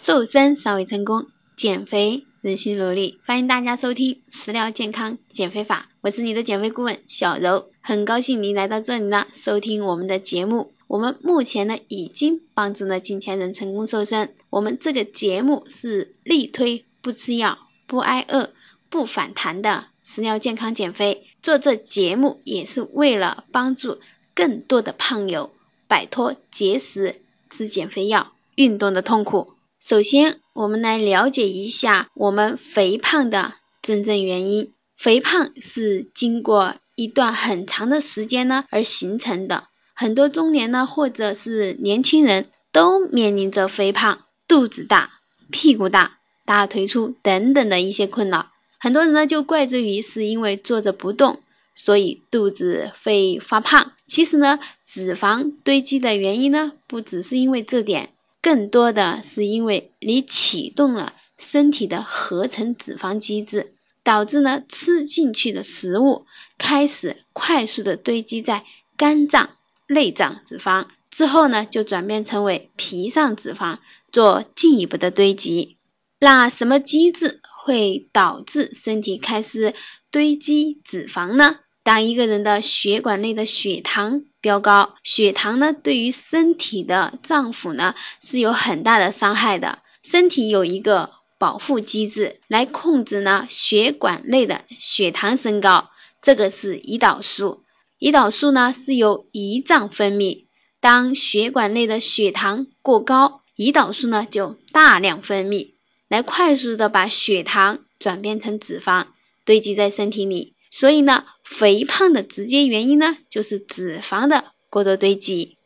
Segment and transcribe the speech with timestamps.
[0.00, 1.26] 瘦身尚未成功，
[1.58, 3.20] 减肥仍需努力。
[3.26, 10.72] 欢迎大家收听食疗健康减肥法，我是你的减肥顾问小柔，很高兴您来到这里呢，收听我们的节目。
[10.88, 14.32] 我们目前呢已经帮助了近千人成功瘦身。
[14.48, 18.54] 我们这个节目是力推不吃药、不挨饿、
[18.88, 21.26] 不反弹的食疗健康减肥。
[21.42, 23.98] 做这节目也是为了帮助
[24.34, 25.50] 更多的胖友
[25.86, 27.20] 摆脱节食、
[27.50, 29.52] 吃减肥药、运动的痛苦。
[29.82, 34.74] 首先，我们来了解一下我们肥胖的真正原因。
[34.98, 39.68] 肥胖是经过一段很长的时间呢而形成的。
[39.94, 45.20] 很多中年呢，或者是年轻人都面临着肥胖、肚子大、
[45.50, 48.50] 屁股大、大腿粗等等的一些困扰。
[48.78, 51.40] 很多人呢就怪罪于是因为坐着不动，
[51.74, 53.92] 所以肚子会发胖。
[54.08, 58.10] 其实呢，脂肪堆积的原因呢，不只是因为这点。
[58.42, 66.26] 更多的是因为你启动了身体的合成脂肪机制，导致呢吃进去的食物
[66.58, 68.64] 开始快速的堆积在
[68.96, 69.50] 肝脏、
[69.86, 73.78] 内脏脂肪，之后呢就转变成为皮上脂肪，
[74.12, 75.76] 做进一步的堆积。
[76.18, 79.74] 那什么机制会导致身体开始
[80.10, 81.60] 堆积脂肪呢？
[81.90, 89.80] 当一个人的血管内的血糖飙高，血糖呢对于身体的脏腑呢是有很大的伤害的。
[90.04, 95.90] 身体有一个保护机制来控制呢血管内的血糖升高，
[96.22, 97.64] 这个是胰岛素。
[97.98, 100.44] 胰岛素呢是由胰脏分泌，
[100.80, 105.72] 当血管内的血糖过高，胰岛素呢就大量分泌，
[106.06, 109.08] 来快速的把血糖转变成脂肪，
[109.44, 110.54] 堆积在身体里。
[110.70, 115.56] 所以呢，肥胖的直接原因呢，就是脂肪的过多堆积。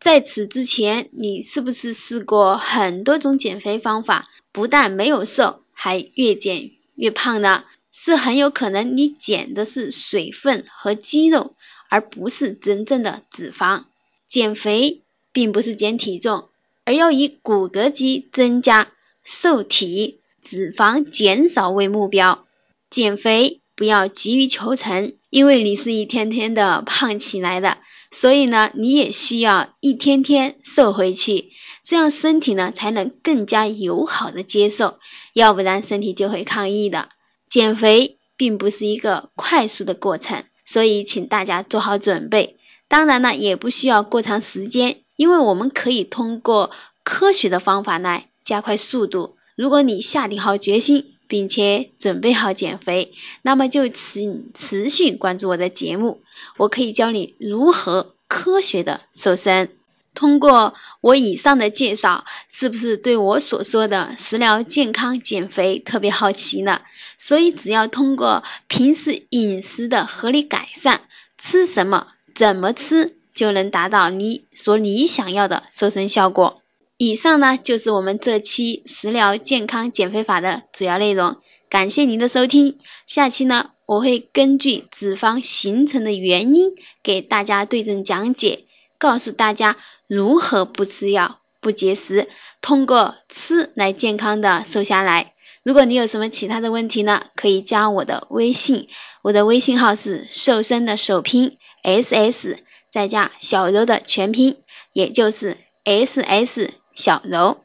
[0.00, 7.64] 在此之前，你是不是试过很多种减肥方法，不但没有瘦，还越减越胖呢？
[7.92, 11.54] 是很有可能你减的是水分和肌肉，
[11.88, 13.84] 而不是真正的脂肪。
[14.28, 15.02] 减肥
[15.32, 16.48] 并不是减体重，
[16.84, 18.90] 而要以骨骼肌增加、
[19.22, 22.46] 瘦体、脂肪减少为目标。
[22.90, 23.60] 减肥。
[23.76, 27.78] 不要急于求成，因为你是一天天的胖起来的，
[28.12, 31.50] 所以呢，你也需要一天天瘦回去，
[31.84, 35.00] 这样身体呢才能更加友好的接受，
[35.32, 37.08] 要不然身体就会抗议的。
[37.50, 42.56] 减肥并不是一个快速的过程，所以请大家做好准备。
[42.88, 46.70] 当然呢，也不需要过长时间，因为我们可以通过
[47.02, 49.36] 科学的方法来加快速度。
[49.56, 51.13] 如果你下定好决心。
[51.26, 53.12] 并且准备好减肥，
[53.42, 56.22] 那么就持持续关注我的节目，
[56.58, 59.70] 我可以教你如何科学的瘦身。
[60.14, 66.82] 通过我以上的介绍，是不是对我所说的食疗健康减肥特别好奇呢？
[67.18, 71.00] 所以只要通过平时饮食的合理改善，
[71.38, 76.60] 吃什么怎么吃，就能达到你所你想要的瘦身效果。
[77.06, 81.36] 以上呢就是我们这期食疗健康减肥法的主要内容，
[81.68, 82.78] 感谢您的收听。
[83.06, 86.70] 下期呢，我会根据脂肪形成的原因
[87.02, 88.64] 给大家对症讲解，
[88.96, 89.76] 告诉大家
[90.06, 92.26] 如何不吃药、不节食，
[92.62, 95.34] 通过吃来健康的瘦下来。
[95.62, 98.88] 如果你有什么其他的问题呢，可以加我的微信，
[99.24, 102.60] 我的微信号是瘦身的首拼 S S
[102.90, 104.56] 再加小柔的全拼，
[104.94, 106.72] 也就是 S S。
[106.94, 107.63] 小柔。